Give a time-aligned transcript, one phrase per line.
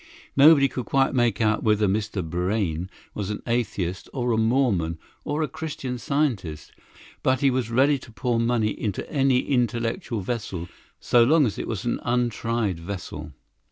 [0.35, 2.27] Nobody could quite make out whether Mr.
[2.27, 6.71] Brayne was an atheist or a Mormon or a Christian Scientist;
[7.21, 10.67] but he was ready to pour money into any intellectual vessel,
[10.99, 13.33] so long as it was an untried vessel.